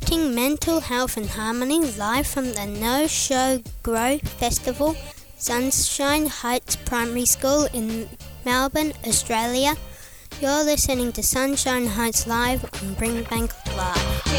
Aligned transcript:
promoting 0.00 0.34
mental 0.34 0.80
health 0.80 1.16
and 1.16 1.26
harmony 1.26 1.78
live 1.92 2.26
from 2.26 2.46
the 2.46 2.66
No 2.66 3.06
Show 3.06 3.62
Grow 3.84 4.18
Festival, 4.18 4.96
Sunshine 5.36 6.26
Heights 6.26 6.74
Primary 6.74 7.24
School 7.26 7.68
in 7.72 8.08
Melbourne, 8.44 8.92
Australia. 9.06 9.76
You're 10.40 10.64
listening 10.64 11.12
to 11.12 11.22
Sunshine 11.22 11.86
Heights 11.86 12.26
Live 12.26 12.64
on 12.64 12.96
Brimbank 12.96 13.52
Live. 13.76 14.32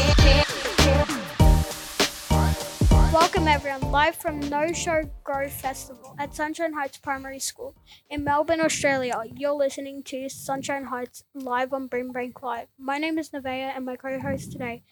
Welcome 3.10 3.48
everyone, 3.48 3.90
live 3.90 4.16
from 4.16 4.40
No 4.40 4.74
Show 4.74 5.10
Grow 5.24 5.48
Festival 5.48 6.14
at 6.18 6.34
Sunshine 6.34 6.74
Heights 6.74 6.98
Primary 6.98 7.38
School 7.38 7.74
in 8.10 8.24
Melbourne, 8.24 8.60
Australia. 8.60 9.22
You're 9.34 9.54
listening 9.54 10.02
to 10.02 10.28
Sunshine 10.28 10.84
Heights 10.84 11.24
live 11.32 11.72
on 11.72 11.88
Brimbank 11.88 12.42
Live. 12.42 12.68
My 12.78 12.98
name 12.98 13.18
is 13.18 13.30
Nevaeh 13.30 13.74
and 13.74 13.86
my 13.86 13.96
co-host 13.96 14.52
today 14.52 14.82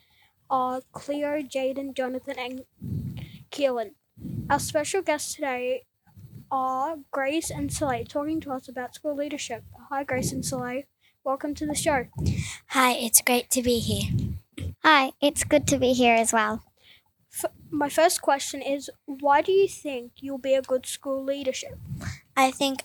are 0.50 0.82
Cleo, 0.92 1.42
Jaden, 1.42 1.94
Jonathan 1.94 2.38
and 2.38 2.64
Keelan. 3.50 3.92
Our 4.50 4.58
special 4.58 5.02
guests 5.02 5.34
today 5.34 5.84
are 6.50 6.96
Grace 7.10 7.50
and 7.50 7.72
Soleil 7.72 8.04
talking 8.04 8.40
to 8.42 8.52
us 8.52 8.68
about 8.68 8.94
school 8.94 9.16
leadership. 9.16 9.64
Hi 9.90 10.04
Grace 10.04 10.32
and 10.32 10.44
Soleil, 10.44 10.82
welcome 11.24 11.54
to 11.54 11.66
the 11.66 11.74
show. 11.74 12.06
Hi, 12.68 12.92
it's 12.92 13.20
great 13.20 13.50
to 13.50 13.62
be 13.62 13.78
here. 13.78 14.10
Hi, 14.82 15.12
it's 15.20 15.44
good 15.44 15.66
to 15.68 15.78
be 15.78 15.92
here 15.92 16.14
as 16.14 16.32
well. 16.32 16.64
F- 17.32 17.52
my 17.70 17.88
first 17.88 18.22
question 18.22 18.62
is 18.62 18.90
why 19.06 19.42
do 19.42 19.52
you 19.52 19.68
think 19.68 20.12
you'll 20.20 20.38
be 20.38 20.54
a 20.54 20.62
good 20.62 20.86
school 20.86 21.24
leadership? 21.24 21.78
I 22.36 22.50
think 22.50 22.80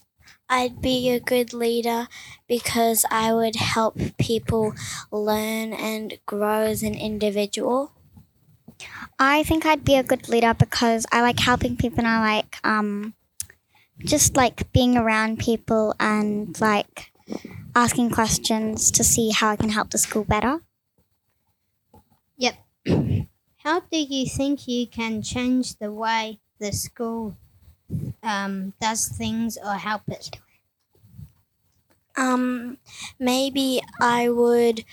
I'd 0.49 0.81
be 0.81 1.09
a 1.09 1.19
good 1.19 1.53
leader 1.53 2.07
because 2.47 3.05
I 3.11 3.33
would 3.33 3.55
help 3.55 3.97
people 4.17 4.73
learn 5.11 5.73
and 5.73 6.17
grow 6.25 6.61
as 6.63 6.83
an 6.83 6.95
individual. 6.95 7.91
I 9.19 9.43
think 9.43 9.65
I'd 9.65 9.83
be 9.83 9.95
a 9.95 10.03
good 10.03 10.29
leader 10.29 10.53
because 10.53 11.05
I 11.11 11.21
like 11.21 11.39
helping 11.39 11.75
people 11.75 11.99
and 11.99 12.07
I 12.07 12.19
like 12.19 12.57
um 12.63 13.13
just 13.99 14.35
like 14.35 14.71
being 14.71 14.97
around 14.97 15.39
people 15.39 15.93
and 15.99 16.59
like 16.61 17.11
asking 17.75 18.11
questions 18.11 18.91
to 18.91 19.03
see 19.03 19.31
how 19.31 19.49
I 19.49 19.55
can 19.55 19.69
help 19.69 19.91
the 19.91 19.97
school 19.97 20.23
better. 20.23 20.61
Yep. 22.37 22.55
How 23.57 23.81
do 23.81 23.99
you 23.99 24.25
think 24.25 24.67
you 24.67 24.87
can 24.87 25.21
change 25.21 25.75
the 25.75 25.91
way 25.91 26.39
the 26.59 26.71
school 26.71 27.35
um, 28.23 28.73
does 28.81 29.07
things 29.07 29.57
or 29.63 29.75
help 29.75 30.03
it? 30.09 30.31
Um 32.15 32.77
maybe 33.19 33.81
I 33.99 34.29
would 34.29 34.85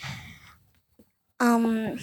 um 1.41 1.99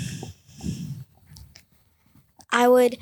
I 2.52 2.68
would 2.68 2.98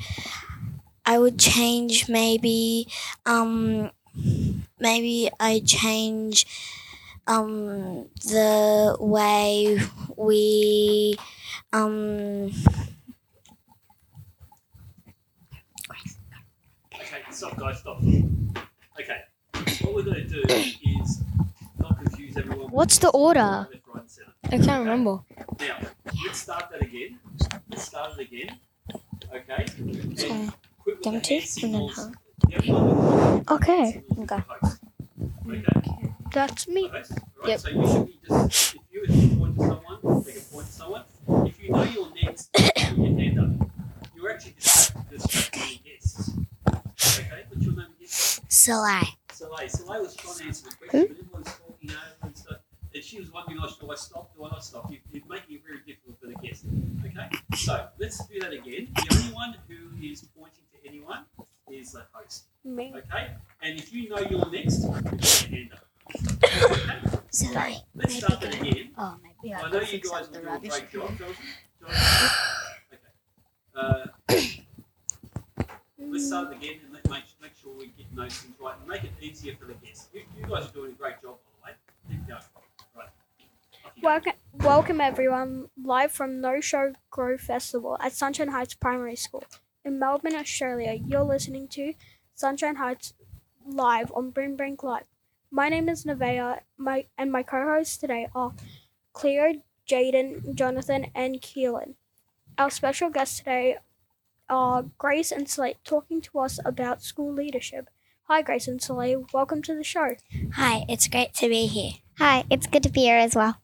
I 1.04 1.18
would 1.18 1.38
change 1.38 2.08
maybe 2.08 2.86
um 3.26 3.90
maybe 4.78 5.30
I 5.40 5.62
change 5.66 6.46
um 7.26 8.08
the 8.24 8.96
way 9.00 9.78
we 10.16 11.16
um 11.72 12.52
stop, 17.32 17.56
guys, 17.56 17.78
stop. 17.80 17.98
Okay, 18.02 19.20
what 19.82 19.94
we're 19.94 20.02
going 20.02 20.28
to 20.28 20.28
do 20.28 20.42
is 20.48 21.22
not 21.78 21.98
confuse 21.98 22.36
everyone. 22.36 22.68
What's 22.70 22.98
the 22.98 23.10
order? 23.10 23.40
Left, 23.40 23.72
right, 23.94 24.00
and 24.02 24.10
centre. 24.10 24.32
I 24.44 24.58
can't 24.58 24.80
remember. 24.84 25.20
Now, 25.60 25.78
let's 26.24 26.38
start 26.40 26.70
that 26.70 26.82
again. 26.82 27.18
Let's 27.70 27.84
start 27.84 28.18
it 28.18 28.26
again. 28.28 28.58
Okay? 29.32 29.66
So, 30.16 30.26
And 30.32 30.52
quick 30.78 30.96
with 30.96 31.02
them 31.04 31.14
the 31.14 31.20
two, 31.20 31.34
hand 31.34 31.42
and 31.62 31.74
then 31.74 31.88
signals. 31.88 31.96
her. 31.96 32.12
Everyone- 32.52 33.44
Okay. 33.50 34.04
signals 34.08 34.30
Okay. 34.30 34.42
to. 34.42 35.76
Okay? 35.78 36.14
That's 36.32 36.68
me. 36.68 36.88
Host? 36.88 37.12
Right, 37.12 37.48
Yep. 37.48 37.60
So 37.60 37.68
you 37.70 37.86
should 37.88 38.06
be 38.06 38.18
just, 38.28 38.74
if 38.74 38.82
you 38.92 39.02
if 39.04 39.10
you 39.32 39.36
point 39.38 39.54
to 39.56 39.60
someone, 39.66 40.22
they 40.24 40.32
can 40.32 40.40
point 40.42 40.66
to 40.66 40.72
someone. 40.72 41.02
If 41.46 41.62
you 41.62 41.70
know 41.70 41.82
you're 41.84 42.08
next, 42.22 42.52
put 42.52 42.76
your 42.96 43.18
hand 43.18 43.38
up. 43.40 43.68
You're 44.16 44.30
actually 44.32 44.54
distracting 44.54 45.08
distracting 45.10 45.62
the 45.82 45.90
guests. 45.90 46.30
Okay? 47.18 47.44
What's 47.48 47.64
your 47.64 47.74
name 47.74 47.86
again? 47.96 48.08
Soleil. 48.62 49.02
Soleil. 49.32 49.68
Soleil 49.68 50.02
was 50.02 50.14
trying 50.14 50.38
to 50.38 50.44
answer 50.44 50.70
the 50.70 50.76
question, 50.76 51.08
but 51.08 51.18
everyone's 51.18 51.46
talking 51.46 51.90
over 51.90 51.98
and 52.22 52.38
stuff. 52.38 52.58
And 52.94 53.02
she 53.02 53.18
was 53.18 53.32
wondering, 53.32 53.58
oh, 53.60 53.68
do 53.80 53.90
I 53.90 53.96
stop? 53.96 54.32
Do 54.36 54.44
I 54.44 54.50
not 54.50 54.64
stop? 54.64 54.88
You, 54.88 54.98
you're 55.10 55.26
making 55.28 55.56
it 55.56 55.62
very 55.66 55.80
difficult 55.84 56.20
for 56.20 56.28
the 56.28 56.34
guest. 56.34 56.66
Okay? 57.04 57.28
So 57.56 57.88
let's 57.98 58.24
do 58.28 58.38
that 58.38 58.52
again. 58.52 58.86
The 58.94 59.16
only 59.16 59.34
one 59.34 59.56
who 59.66 59.74
is 60.00 60.28
pointing 60.38 60.62
to 60.74 60.88
anyone 60.88 61.24
is 61.72 61.90
the 61.90 62.04
host. 62.12 62.44
Me. 62.64 62.94
Okay? 62.94 63.32
And 63.62 63.80
if 63.80 63.92
you 63.92 64.08
know 64.08 64.20
you're 64.30 64.48
next, 64.48 64.84
you 64.84 64.92
put 64.92 65.42
your 65.42 65.58
hand 65.58 65.70
up. 65.72 65.88
Okay? 66.44 67.18
Soleil. 67.30 67.84
Let's 67.96 68.16
start 68.16 68.40
that 68.42 68.54
again. 68.54 68.90
Oh, 68.96 69.16
maybe 69.24 69.54
I 69.56 69.70
know 69.72 69.80
you 69.80 69.98
guys 69.98 70.30
will 70.30 70.40
do 70.40 70.48
a 70.48 70.60
great 70.60 70.92
job. 70.92 71.18
Jonathan? 71.18 71.34
Jonathan? 71.80 72.28
Okay. 72.92 73.02
Uh, 73.74 74.06
let's 75.98 76.26
start 76.28 76.54
again 76.54 76.78
and 76.84 76.92
let, 76.92 77.10
make, 77.10 77.24
make 77.40 77.41
sure 77.62 77.72
we 77.78 77.86
get 77.86 78.14
those 78.14 78.34
things 78.34 78.54
right 78.60 78.74
and 78.78 78.88
make 78.88 79.04
it 79.04 79.12
easier 79.20 79.54
for 79.58 79.66
the 79.66 79.74
guests. 79.74 80.08
You, 80.12 80.22
you 80.36 80.46
guys 80.46 80.68
are 80.68 80.72
doing 80.72 80.92
a 80.92 80.94
great 80.94 81.20
job, 81.22 81.36
by 81.62 81.70
the 81.70 82.14
way. 82.14 82.16
Keep 82.16 82.28
going. 82.28 82.40
Welcome, 84.02 84.32
welcome 84.54 85.00
everyone, 85.00 85.68
live 85.80 86.10
from 86.10 86.40
No 86.40 86.60
Show 86.60 86.94
Grow 87.10 87.38
Festival 87.38 87.96
at 88.00 88.12
Sunshine 88.12 88.48
Heights 88.48 88.74
Primary 88.74 89.14
School 89.14 89.44
in 89.84 89.98
Melbourne, 89.98 90.34
Australia. 90.34 90.94
You're 90.94 91.22
listening 91.22 91.68
to 91.68 91.94
Sunshine 92.34 92.76
Heights 92.76 93.14
live 93.64 94.10
on 94.14 94.32
Brimbank 94.32 94.82
Live. 94.82 95.04
My 95.50 95.68
name 95.68 95.88
is 95.88 96.04
Nevaeh, 96.04 96.60
my 96.76 97.06
and 97.16 97.30
my 97.30 97.44
co-hosts 97.44 97.96
today 97.96 98.26
are 98.34 98.54
Cleo, 99.12 99.62
Jaden, 99.88 100.54
Jonathan, 100.54 101.06
and 101.14 101.40
Keelan. 101.40 101.94
Our 102.58 102.70
special 102.70 103.10
guests 103.10 103.38
today 103.38 103.76
are 104.52 104.84
Grace 104.98 105.32
and 105.32 105.48
Soleil 105.48 105.74
talking 105.82 106.20
to 106.20 106.38
us 106.38 106.58
about 106.64 107.02
school 107.02 107.32
leadership. 107.32 107.88
Hi, 108.24 108.42
Grace 108.42 108.68
and 108.68 108.82
Soleil. 108.82 109.26
Welcome 109.32 109.62
to 109.62 109.74
the 109.74 109.82
show. 109.82 110.16
Hi, 110.54 110.84
it's 110.88 111.08
great 111.08 111.32
to 111.34 111.48
be 111.48 111.66
here. 111.66 111.92
Hi, 112.18 112.44
it's 112.50 112.66
good 112.66 112.82
to 112.82 112.90
be 112.90 113.02
here 113.02 113.16
as 113.16 113.34
well. 113.34 113.56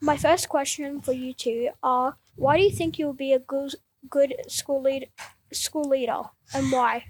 My 0.00 0.16
first 0.16 0.48
question 0.48 1.00
for 1.00 1.12
you 1.12 1.34
two 1.34 1.70
are: 1.82 2.16
Why 2.36 2.56
do 2.56 2.62
you 2.62 2.70
think 2.70 2.96
you'll 2.96 3.12
be 3.12 3.32
a 3.32 3.40
good 3.40 3.74
good 4.08 4.34
school 4.46 4.80
lead 4.80 5.08
school 5.52 5.88
leader, 5.88 6.22
and 6.54 6.70
why? 6.70 7.06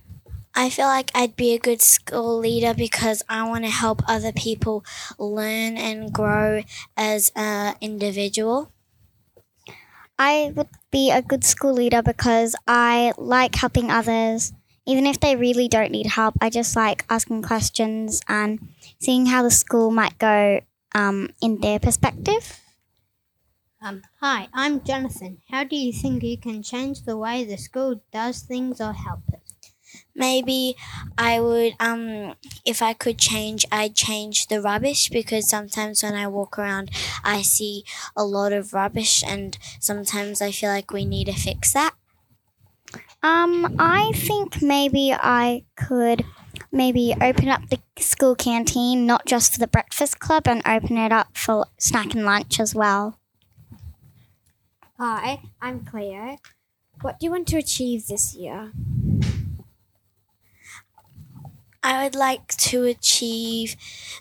I 0.54 0.70
feel 0.70 0.86
like 0.86 1.10
I'd 1.14 1.36
be 1.36 1.52
a 1.52 1.58
good 1.58 1.82
school 1.82 2.38
leader 2.38 2.72
because 2.72 3.22
I 3.28 3.46
want 3.48 3.64
to 3.64 3.70
help 3.70 4.02
other 4.08 4.32
people 4.32 4.84
learn 5.18 5.76
and 5.76 6.12
grow 6.12 6.62
as 6.96 7.32
an 7.36 7.74
individual. 7.80 8.70
I 10.18 10.52
would 10.54 10.68
be 10.90 11.10
a 11.10 11.22
good 11.22 11.44
school 11.44 11.72
leader 11.74 12.02
because 12.02 12.54
I 12.66 13.12
like 13.18 13.54
helping 13.54 13.90
others. 13.90 14.52
Even 14.86 15.06
if 15.06 15.18
they 15.18 15.34
really 15.34 15.66
don't 15.66 15.90
need 15.90 16.06
help, 16.06 16.34
I 16.40 16.50
just 16.50 16.76
like 16.76 17.04
asking 17.08 17.42
questions 17.42 18.20
and 18.28 18.68
seeing 19.00 19.26
how 19.26 19.42
the 19.42 19.50
school 19.50 19.90
might 19.90 20.18
go 20.18 20.60
um, 20.94 21.30
in 21.40 21.60
their 21.60 21.78
perspective. 21.78 22.60
Um, 23.82 24.02
hi, 24.20 24.48
I'm 24.54 24.82
Jonathan. 24.82 25.42
How 25.50 25.64
do 25.64 25.76
you 25.76 25.92
think 25.92 26.22
you 26.22 26.38
can 26.38 26.62
change 26.62 27.02
the 27.02 27.18
way 27.18 27.44
the 27.44 27.58
school 27.58 28.02
does 28.12 28.40
things 28.40 28.80
or 28.80 28.92
help 28.92 29.20
it? 29.32 29.43
Maybe 30.14 30.76
I 31.18 31.40
would, 31.40 31.74
um, 31.80 32.34
if 32.64 32.80
I 32.82 32.92
could 32.92 33.18
change, 33.18 33.66
I'd 33.72 33.96
change 33.96 34.46
the 34.46 34.60
rubbish 34.60 35.08
because 35.08 35.48
sometimes 35.48 36.02
when 36.02 36.14
I 36.14 36.28
walk 36.28 36.58
around, 36.58 36.90
I 37.24 37.42
see 37.42 37.84
a 38.16 38.24
lot 38.24 38.52
of 38.52 38.72
rubbish, 38.72 39.24
and 39.26 39.58
sometimes 39.80 40.40
I 40.40 40.52
feel 40.52 40.70
like 40.70 40.92
we 40.92 41.04
need 41.04 41.26
to 41.26 41.32
fix 41.32 41.72
that. 41.72 41.94
Um, 43.22 43.74
I 43.78 44.12
think 44.14 44.62
maybe 44.62 45.12
I 45.12 45.64
could 45.76 46.24
maybe 46.70 47.14
open 47.20 47.48
up 47.48 47.68
the 47.70 47.80
school 47.98 48.34
canteen, 48.34 49.06
not 49.06 49.26
just 49.26 49.52
for 49.52 49.58
the 49.58 49.66
breakfast 49.66 50.20
club, 50.20 50.46
and 50.46 50.62
open 50.66 50.98
it 50.98 51.10
up 51.10 51.36
for 51.36 51.66
snack 51.78 52.14
and 52.14 52.24
lunch 52.24 52.60
as 52.60 52.74
well. 52.74 53.18
Hi, 54.98 55.40
I'm 55.60 55.84
Cleo. 55.84 56.36
What 57.00 57.18
do 57.18 57.26
you 57.26 57.30
want 57.30 57.48
to 57.48 57.56
achieve 57.56 58.06
this 58.06 58.34
year? 58.34 58.72
I 61.84 62.02
would 62.02 62.14
like 62.14 62.48
to 62.72 62.84
achieve 62.84 63.76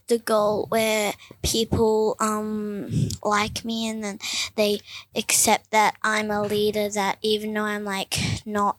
the 0.08 0.18
goal 0.20 0.66
where 0.68 1.14
people 1.42 2.18
um 2.20 3.10
like 3.24 3.64
me 3.64 3.88
and 3.88 4.04
then 4.04 4.20
they 4.58 4.82
accept 5.16 5.72
that 5.72 5.96
I'm 6.04 6.30
a 6.30 6.42
leader 6.44 6.90
that 6.90 7.20
even 7.22 7.54
though 7.54 7.64
I'm 7.64 7.86
like 7.86 8.20
not 8.46 8.78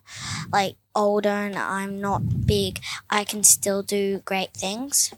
like 0.52 0.76
older 0.94 1.30
and 1.30 1.56
I'm 1.56 1.98
not 1.98 2.46
big, 2.46 2.80
I 3.08 3.24
can 3.24 3.42
still 3.42 3.82
do 3.82 4.20
great 4.26 4.52
things. 4.52 5.14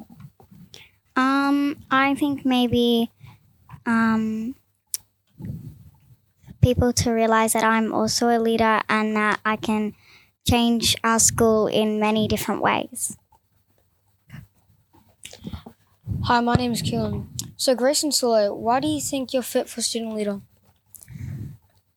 Um, 1.16 1.82
I 1.90 2.14
think 2.14 2.46
maybe 2.46 3.10
um 3.84 4.54
people 6.62 6.92
to 6.92 7.10
realize 7.10 7.52
that 7.54 7.64
I'm 7.64 7.92
also 7.92 8.28
a 8.28 8.38
leader 8.38 8.80
and 8.88 9.16
that 9.16 9.40
I 9.44 9.56
can 9.56 9.94
change 10.48 10.94
our 11.02 11.18
school 11.18 11.66
in 11.66 11.98
many 11.98 12.28
different 12.28 12.62
ways. 12.62 13.16
Hi, 16.26 16.40
my 16.40 16.56
name 16.56 16.72
is 16.72 16.82
Keelan. 16.82 17.28
So, 17.56 17.76
Grace 17.76 18.02
and 18.02 18.12
Soleil, 18.12 18.58
why 18.58 18.80
do 18.80 18.88
you 18.88 19.00
think 19.00 19.32
you're 19.32 19.44
fit 19.44 19.68
for 19.68 19.80
student 19.80 20.16
leader? 20.16 20.40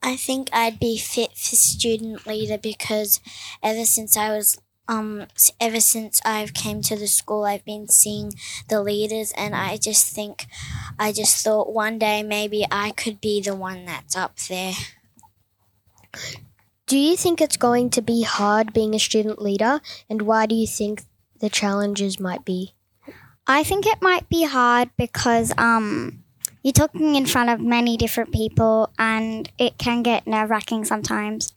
I 0.03 0.17
think 0.17 0.51
I'd 0.53 0.79
be 0.79 0.99
fit 0.99 1.31
for 1.31 1.55
student 1.55 2.27
leader 2.27 2.59
because 2.59 3.21
ever 3.63 3.85
since 3.85 4.15
I 4.15 4.29
was 4.29 4.61
um 4.87 5.25
ever 5.59 5.79
since 5.79 6.21
I've 6.23 6.53
came 6.53 6.83
to 6.83 6.95
the 6.95 7.07
school 7.07 7.43
I've 7.43 7.65
been 7.65 7.87
seeing 7.87 8.33
the 8.67 8.83
leaders 8.83 9.33
and 9.35 9.55
I 9.55 9.77
just 9.77 10.13
think 10.13 10.45
I 10.99 11.11
just 11.11 11.43
thought 11.43 11.73
one 11.73 11.97
day 11.97 12.21
maybe 12.21 12.67
I 12.69 12.91
could 12.91 13.19
be 13.19 13.41
the 13.41 13.55
one 13.55 13.85
that's 13.85 14.15
up 14.15 14.37
there. 14.47 14.73
Do 16.85 16.99
you 16.99 17.17
think 17.17 17.41
it's 17.41 17.57
going 17.57 17.89
to 17.89 18.01
be 18.03 18.21
hard 18.21 18.73
being 18.73 18.93
a 18.93 18.99
student 18.99 19.41
leader, 19.41 19.81
and 20.07 20.21
why 20.21 20.45
do 20.45 20.53
you 20.53 20.67
think 20.67 21.01
the 21.39 21.49
challenges 21.49 22.19
might 22.19 22.45
be? 22.45 22.75
I 23.49 23.63
think 23.63 23.87
it 23.87 23.99
might 23.99 24.29
be 24.29 24.43
hard 24.43 24.91
because 24.95 25.51
um, 25.57 26.23
you're 26.61 26.71
talking 26.71 27.15
in 27.15 27.25
front 27.25 27.49
of 27.49 27.59
many 27.59 27.97
different 27.97 28.31
people 28.31 28.91
and 28.99 29.51
it 29.57 29.79
can 29.79 30.03
get 30.03 30.27
nerve 30.27 30.51
wracking 30.51 30.85
sometimes. 30.85 31.51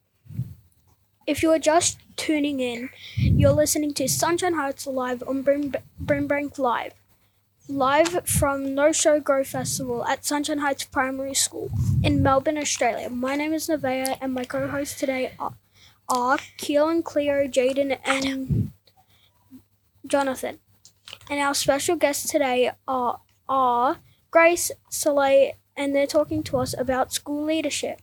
If 1.26 1.42
you 1.42 1.50
are 1.50 1.58
just 1.58 1.98
tuning 2.16 2.60
in, 2.60 2.88
you're 3.18 3.52
listening 3.52 3.92
to 3.92 4.08
Sunshine 4.08 4.54
Heights 4.54 4.86
live 4.86 5.22
on 5.28 5.42
Brim- 5.42 5.74
Brimbank 6.02 6.58
Live. 6.58 6.94
Live 7.68 8.26
from 8.26 8.74
No 8.74 8.90
Show 8.90 9.20
Grow 9.20 9.44
Festival 9.44 10.02
at 10.06 10.24
Sunshine 10.24 10.60
Heights 10.60 10.84
Primary 10.84 11.34
School 11.34 11.70
in 12.02 12.22
Melbourne, 12.22 12.56
Australia. 12.56 13.10
My 13.10 13.36
name 13.36 13.52
is 13.52 13.68
Nevaeh 13.68 14.16
and 14.18 14.32
my 14.32 14.44
co 14.44 14.66
hosts 14.66 14.98
today 14.98 15.34
are, 15.38 15.52
are 16.08 16.38
Keelan, 16.56 17.04
Cleo, 17.04 17.46
Jaden, 17.46 17.98
and 18.02 18.72
Jonathan. 20.06 20.58
And 21.30 21.40
our 21.40 21.54
special 21.54 21.96
guests 21.96 22.30
today 22.30 22.72
are, 22.86 23.20
are 23.48 23.98
Grace, 24.30 24.70
Soleil, 24.90 25.52
and 25.76 25.94
they're 25.94 26.06
talking 26.06 26.42
to 26.44 26.58
us 26.58 26.74
about 26.76 27.12
school 27.12 27.44
leadership. 27.44 28.00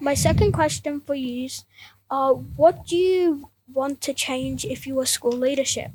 My 0.00 0.14
second 0.14 0.52
question 0.52 1.00
for 1.00 1.14
you 1.14 1.46
is 1.46 1.64
uh, 2.10 2.32
what 2.32 2.86
do 2.86 2.96
you 2.96 3.50
want 3.72 4.00
to 4.02 4.14
change 4.14 4.64
if 4.64 4.86
you 4.86 4.94
were 4.94 5.06
school 5.06 5.32
leadership? 5.32 5.90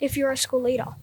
If 0.00 0.16
you're 0.16 0.32
a 0.32 0.36
school 0.36 0.62
leader? 0.62 0.94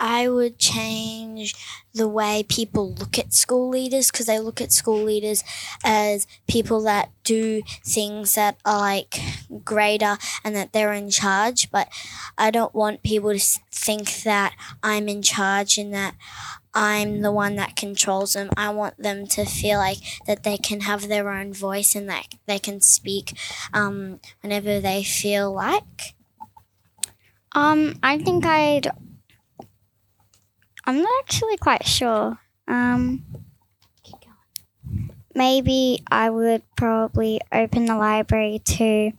I 0.00 0.28
would 0.28 0.58
change 0.58 1.54
the 1.92 2.08
way 2.08 2.44
people 2.48 2.92
look 2.94 3.18
at 3.18 3.32
school 3.34 3.68
leaders 3.68 4.10
because 4.10 4.26
they 4.26 4.38
look 4.38 4.60
at 4.60 4.72
school 4.72 5.02
leaders 5.02 5.42
as 5.84 6.26
people 6.46 6.82
that 6.82 7.10
do 7.24 7.62
things 7.84 8.34
that 8.34 8.56
are 8.64 8.78
like 8.78 9.18
greater 9.64 10.16
and 10.44 10.54
that 10.54 10.72
they're 10.72 10.92
in 10.92 11.10
charge. 11.10 11.70
But 11.70 11.88
I 12.36 12.50
don't 12.50 12.74
want 12.74 13.02
people 13.02 13.32
to 13.32 13.60
think 13.72 14.22
that 14.22 14.54
I'm 14.82 15.08
in 15.08 15.22
charge 15.22 15.78
and 15.78 15.92
that 15.94 16.14
I'm 16.74 17.22
the 17.22 17.32
one 17.32 17.56
that 17.56 17.76
controls 17.76 18.34
them. 18.34 18.50
I 18.56 18.70
want 18.70 18.98
them 18.98 19.26
to 19.28 19.44
feel 19.44 19.78
like 19.78 19.98
that 20.26 20.44
they 20.44 20.56
can 20.56 20.82
have 20.82 21.08
their 21.08 21.28
own 21.30 21.52
voice 21.52 21.94
and 21.96 22.08
that 22.08 22.34
they 22.46 22.58
can 22.58 22.80
speak 22.80 23.36
um, 23.72 24.20
whenever 24.42 24.78
they 24.80 25.02
feel 25.02 25.52
like. 25.52 26.14
Um, 27.52 27.98
I 28.02 28.18
think 28.18 28.44
I'd. 28.46 28.88
I'm 30.88 31.02
not 31.02 31.12
actually 31.20 31.58
quite 31.58 31.84
sure. 31.84 32.38
Um, 32.66 33.22
maybe 35.34 36.02
I 36.10 36.30
would 36.30 36.62
probably 36.76 37.42
open 37.52 37.84
the 37.84 37.94
library 37.94 38.62
to 38.64 39.12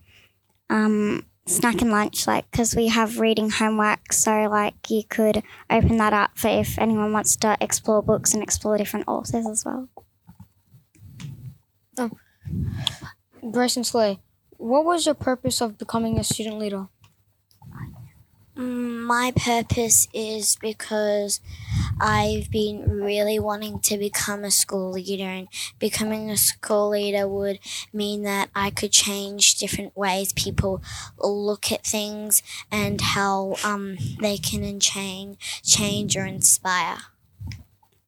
um, 0.68 1.24
snack 1.46 1.80
and 1.80 1.92
lunch, 1.92 2.26
like 2.26 2.50
because 2.50 2.74
we 2.74 2.88
have 2.88 3.20
reading 3.20 3.50
homework. 3.50 4.12
So 4.12 4.48
like 4.50 4.90
you 4.90 5.04
could 5.04 5.44
open 5.70 5.98
that 5.98 6.12
up 6.12 6.36
for 6.36 6.48
if 6.48 6.76
anyone 6.76 7.12
wants 7.12 7.36
to 7.36 7.56
explore 7.60 8.02
books 8.02 8.34
and 8.34 8.42
explore 8.42 8.76
different 8.76 9.06
authors 9.06 9.46
as 9.46 9.64
well. 9.64 9.88
Grace 13.52 13.76
and 13.76 13.86
Soleil, 13.86 14.18
what 14.56 14.84
was 14.84 15.06
your 15.06 15.14
purpose 15.14 15.60
of 15.60 15.78
becoming 15.78 16.18
a 16.18 16.24
student 16.24 16.58
leader? 16.58 16.88
My 18.60 19.32
purpose 19.34 20.06
is 20.12 20.56
because 20.60 21.40
I've 21.98 22.50
been 22.50 22.90
really 22.90 23.38
wanting 23.38 23.80
to 23.80 23.96
become 23.96 24.44
a 24.44 24.50
school 24.50 24.92
leader, 24.92 25.24
and 25.24 25.48
becoming 25.78 26.30
a 26.30 26.36
school 26.36 26.90
leader 26.90 27.26
would 27.26 27.58
mean 27.90 28.22
that 28.24 28.50
I 28.54 28.68
could 28.68 28.92
change 28.92 29.56
different 29.56 29.96
ways 29.96 30.34
people 30.34 30.82
look 31.18 31.72
at 31.72 31.86
things 31.86 32.42
and 32.70 33.00
how 33.00 33.56
um, 33.64 33.96
they 34.20 34.36
can 34.36 34.78
change, 34.78 35.62
change 35.62 36.14
or 36.14 36.26
inspire. 36.26 36.98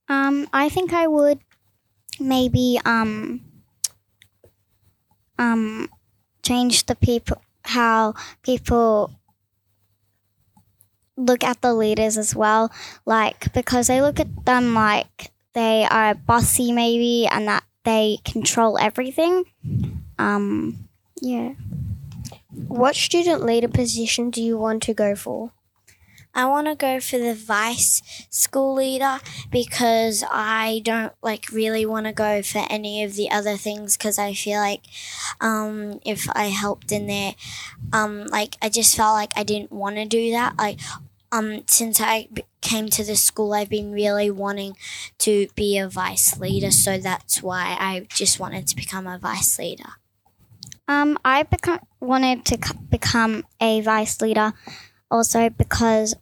Um, 0.06 0.48
I 0.52 0.68
think 0.68 0.92
I 0.92 1.06
would 1.06 1.38
maybe 2.20 2.78
um 2.84 3.40
um 5.38 5.88
change 6.42 6.84
the 6.84 6.94
people 6.94 7.40
how 7.64 8.14
people 8.42 9.18
look 11.16 11.44
at 11.44 11.60
the 11.60 11.74
leaders 11.74 12.16
as 12.16 12.34
well, 12.34 12.72
like 13.06 13.52
because 13.52 13.86
they 13.86 14.00
look 14.00 14.20
at 14.20 14.44
them 14.44 14.74
like 14.74 15.30
they 15.54 15.84
are 15.84 16.14
bossy 16.14 16.72
maybe 16.72 17.26
and 17.26 17.48
that 17.48 17.64
they 17.84 18.18
control 18.24 18.78
everything. 18.78 19.44
Um, 20.18 20.88
yeah. 21.20 21.54
What 22.68 22.96
student 22.96 23.44
leader 23.44 23.68
position 23.68 24.30
do 24.30 24.42
you 24.42 24.56
want 24.58 24.82
to 24.84 24.94
go 24.94 25.14
for? 25.14 25.52
I 26.34 26.46
want 26.46 26.66
to 26.66 26.74
go 26.74 26.98
for 26.98 27.18
the 27.18 27.34
vice 27.34 28.00
school 28.30 28.74
leader 28.74 29.18
because 29.50 30.24
I 30.30 30.80
don't 30.82 31.12
like 31.22 31.50
really 31.52 31.84
want 31.84 32.06
to 32.06 32.12
go 32.12 32.42
for 32.42 32.64
any 32.70 33.04
of 33.04 33.14
the 33.14 33.30
other 33.30 33.56
things 33.56 33.96
because 33.96 34.18
I 34.18 34.32
feel 34.32 34.58
like 34.58 34.82
um, 35.40 36.00
if 36.06 36.28
I 36.30 36.46
helped 36.46 36.90
in 36.90 37.06
there, 37.06 37.34
um, 37.92 38.26
like 38.28 38.56
I 38.62 38.70
just 38.70 38.96
felt 38.96 39.14
like 39.14 39.32
I 39.36 39.42
didn't 39.42 39.72
want 39.72 39.96
to 39.96 40.06
do 40.06 40.30
that. 40.30 40.56
Like 40.56 40.80
um, 41.32 41.64
since 41.66 42.00
I 42.00 42.28
came 42.60 42.88
to 42.88 43.04
the 43.04 43.16
school, 43.16 43.52
I've 43.52 43.68
been 43.68 43.92
really 43.92 44.30
wanting 44.30 44.76
to 45.18 45.48
be 45.54 45.78
a 45.78 45.88
vice 45.88 46.38
leader, 46.38 46.70
so 46.70 46.98
that's 46.98 47.42
why 47.42 47.76
I 47.78 48.06
just 48.08 48.40
wanted 48.40 48.66
to 48.68 48.76
become 48.76 49.06
a 49.06 49.18
vice 49.18 49.58
leader. 49.58 49.90
Um, 50.88 51.18
I 51.24 51.42
become, 51.44 51.80
wanted 52.00 52.44
to 52.46 52.58
c- 52.62 52.78
become 52.90 53.46
a 53.60 53.80
vice 53.80 54.20
leader 54.20 54.52
also 55.10 55.50
because 55.50 56.14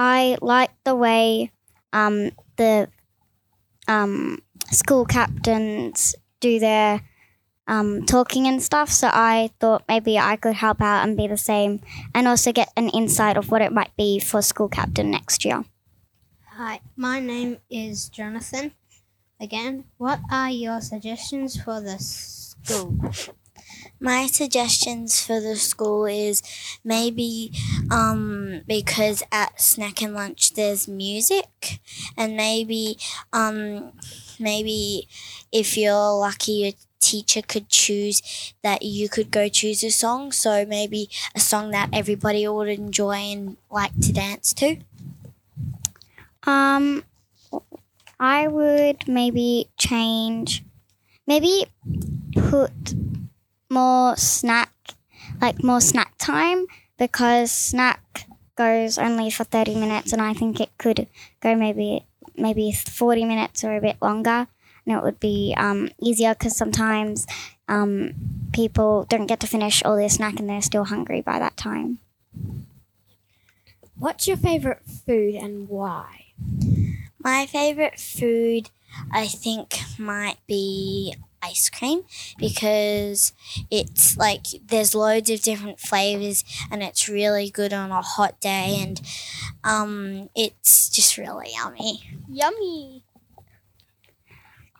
I 0.00 0.38
like 0.40 0.70
the 0.84 0.94
way 0.94 1.50
um, 1.92 2.30
the 2.54 2.88
um, 3.88 4.40
school 4.70 5.04
captains 5.04 6.14
do 6.38 6.60
their 6.60 7.02
um, 7.66 8.06
talking 8.06 8.46
and 8.46 8.62
stuff. 8.62 8.90
So 8.90 9.10
I 9.12 9.50
thought 9.58 9.82
maybe 9.88 10.16
I 10.16 10.36
could 10.36 10.54
help 10.54 10.80
out 10.80 11.02
and 11.02 11.16
be 11.16 11.26
the 11.26 11.36
same 11.36 11.80
and 12.14 12.28
also 12.28 12.52
get 12.52 12.70
an 12.76 12.90
insight 12.90 13.36
of 13.36 13.50
what 13.50 13.60
it 13.60 13.72
might 13.72 13.90
be 13.96 14.20
for 14.20 14.40
school 14.40 14.68
captain 14.68 15.10
next 15.10 15.44
year. 15.44 15.64
Hi, 16.52 16.80
my 16.94 17.18
name 17.18 17.58
is 17.68 18.08
Jonathan. 18.08 18.74
Again, 19.40 19.84
what 19.96 20.20
are 20.30 20.50
your 20.50 20.80
suggestions 20.80 21.60
for 21.60 21.80
the 21.80 21.98
school? 21.98 22.94
My 24.00 24.26
suggestions 24.26 25.20
for 25.20 25.40
the 25.40 25.56
school 25.56 26.06
is 26.06 26.42
maybe 26.84 27.52
um, 27.90 28.62
because 28.66 29.22
at 29.32 29.60
snack 29.60 30.00
and 30.02 30.14
lunch 30.14 30.54
there's 30.54 30.86
music, 30.86 31.80
and 32.16 32.36
maybe 32.36 32.98
um, 33.32 33.92
maybe 34.38 35.08
if 35.50 35.76
you're 35.76 36.12
lucky, 36.18 36.52
your 36.52 36.72
teacher 37.00 37.42
could 37.42 37.68
choose 37.68 38.54
that 38.62 38.82
you 38.82 39.08
could 39.08 39.30
go 39.30 39.48
choose 39.48 39.82
a 39.82 39.90
song. 39.90 40.30
So 40.30 40.64
maybe 40.64 41.10
a 41.34 41.40
song 41.40 41.70
that 41.72 41.90
everybody 41.92 42.46
would 42.46 42.68
enjoy 42.68 43.14
and 43.14 43.56
like 43.70 43.98
to 44.00 44.12
dance 44.12 44.52
to. 44.54 44.76
Um, 46.44 47.02
I 48.20 48.48
would 48.48 49.08
maybe 49.08 49.68
change, 49.76 50.64
maybe 51.26 51.66
put 52.34 52.94
more 53.70 54.16
snack, 54.16 54.72
like 55.40 55.62
more 55.62 55.80
snack 55.80 56.14
time, 56.18 56.66
because 56.98 57.52
snack 57.52 58.26
goes 58.56 58.98
only 58.98 59.30
for 59.30 59.44
30 59.44 59.76
minutes 59.76 60.12
and 60.12 60.20
I 60.20 60.34
think 60.34 60.60
it 60.60 60.70
could 60.78 61.06
go 61.40 61.54
maybe 61.54 62.04
maybe 62.36 62.72
40 62.72 63.24
minutes 63.24 63.62
or 63.64 63.76
a 63.76 63.80
bit 63.80 63.96
longer 64.02 64.48
and 64.86 64.96
it 64.96 65.02
would 65.02 65.20
be 65.20 65.54
um, 65.56 65.90
easier 66.00 66.34
because 66.34 66.56
sometimes 66.56 67.26
um, 67.68 68.14
people 68.52 69.04
don't 69.08 69.26
get 69.26 69.40
to 69.40 69.46
finish 69.46 69.82
all 69.84 69.96
their 69.96 70.08
snack 70.08 70.38
and 70.40 70.48
they're 70.48 70.62
still 70.62 70.84
hungry 70.84 71.20
by 71.20 71.38
that 71.38 71.56
time. 71.56 71.98
What's 73.98 74.26
your 74.26 74.36
favorite 74.36 74.82
food 74.84 75.34
and 75.34 75.68
why? 75.68 76.26
My 77.18 77.46
favorite 77.46 77.98
food, 77.98 78.70
I 79.12 79.26
think, 79.26 79.78
might 79.98 80.38
be 80.46 81.14
ice 81.42 81.68
cream 81.68 82.02
because 82.38 83.32
it's 83.70 84.16
like 84.16 84.46
there's 84.66 84.94
loads 84.94 85.30
of 85.30 85.40
different 85.42 85.80
flavors 85.80 86.44
and 86.70 86.82
it's 86.82 87.08
really 87.08 87.50
good 87.50 87.72
on 87.72 87.90
a 87.90 88.02
hot 88.02 88.40
day 88.40 88.78
and 88.80 89.00
um, 89.64 90.28
it's 90.34 90.88
just 90.88 91.16
really 91.16 91.50
yummy. 91.54 92.02
Yummy. 92.28 93.04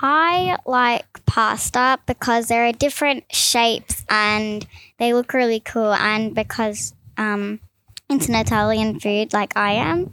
I 0.00 0.58
like 0.64 1.24
pasta 1.26 1.98
because 2.06 2.46
there 2.46 2.66
are 2.66 2.72
different 2.72 3.24
shapes 3.32 4.04
and 4.08 4.66
they 4.98 5.12
look 5.12 5.32
really 5.32 5.60
cool, 5.60 5.92
and 5.92 6.34
because 6.34 6.94
um, 7.16 7.60
it's 8.08 8.28
an 8.28 8.34
Italian 8.34 9.00
food 9.00 9.32
like 9.32 9.56
I 9.56 9.72
am, 9.72 10.12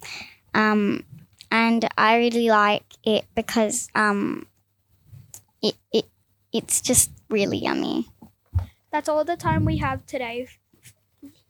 um, 0.53 1.03
and 1.51 1.87
I 1.97 2.17
really 2.17 2.49
like 2.49 2.83
it 3.03 3.25
because 3.35 3.89
um, 3.93 4.47
it, 5.61 5.75
it 5.93 6.05
it's 6.55 6.79
just 6.79 7.11
really 7.29 7.57
yummy. 7.57 8.07
That's 8.91 9.09
all 9.09 9.25
the 9.25 9.35
time 9.35 9.65
we 9.65 9.77
have 9.77 10.05
today. 10.05 10.47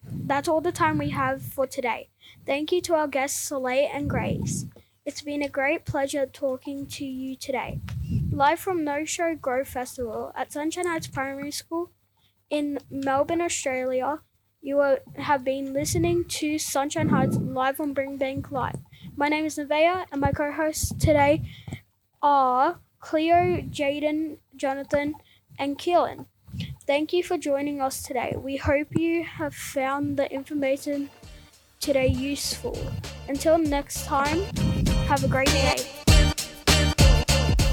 That's 0.04 0.48
all 0.48 0.62
the 0.62 0.72
time 0.72 0.98
we 0.98 1.12
have 1.12 1.44
for 1.44 1.68
today. 1.68 2.10
Thank 2.46 2.72
you 2.72 2.82
to 2.82 2.96
our 2.96 3.08
guests 3.08 3.40
Soleil 3.40 3.88
and 3.94 4.10
Grace. 4.10 4.66
It's 5.06 5.22
been 5.22 5.44
a 5.44 5.50
great 5.50 5.86
pleasure 5.86 6.26
talking 6.26 6.88
to 6.88 7.06
you 7.06 7.36
today. 7.36 7.82
Live 8.32 8.60
from 8.60 8.84
No 8.84 9.06
Show 9.06 9.36
Grow 9.36 9.64
Festival 9.64 10.32
at 10.36 10.52
Sunshine 10.52 10.88
Heights 10.88 11.08
Primary 11.08 11.52
School 11.52 11.92
in 12.50 12.80
Melbourne, 12.90 13.42
Australia, 13.42 14.22
you 14.62 14.80
are, 14.80 15.00
have 15.18 15.44
been 15.44 15.74
listening 15.74 16.26
to 16.26 16.58
Sunshine 16.58 17.10
Heights 17.10 17.38
live 17.38 17.80
on 17.80 17.94
Brimbank 17.94 18.50
Live. 18.50 18.80
My 19.16 19.28
name 19.28 19.46
is 19.46 19.60
Nevaeh, 19.60 20.06
and 20.12 20.20
my 20.22 20.32
co 20.32 20.52
hosts 20.52 20.92
today 20.96 21.44
are 22.24 22.80
Cleo, 23.00 23.62
Jaden, 23.62 24.38
Jonathan, 24.58 25.16
and 25.60 25.78
Keelan. 25.78 26.26
Thank 26.88 27.14
you 27.14 27.24
for 27.24 27.38
joining 27.38 27.82
us 27.82 28.04
today. 28.04 28.36
We 28.38 28.58
hope 28.58 28.88
you 28.92 29.24
have 29.24 29.54
found 29.54 30.18
the 30.18 30.32
information 30.32 31.10
today 31.80 32.08
useful. 32.08 32.78
Until 33.28 33.58
next 33.58 34.06
time, 34.06 34.42
have 35.08 35.24
a 35.24 35.28
great 35.28 35.48
day. 35.48 35.76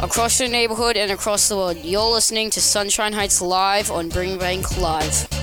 Across 0.03 0.41
your 0.41 0.49
neighborhood 0.49 0.97
and 0.97 1.13
across 1.13 1.49
the 1.49 1.57
world, 1.57 1.77
you're 1.77 2.11
listening 2.11 2.51
to 2.51 2.61
Sunshine 2.61 3.13
Heights 3.13 3.41
Live 3.41 3.91
on 3.91 4.11
Brimbank 4.11 4.81
Live. 4.81 5.42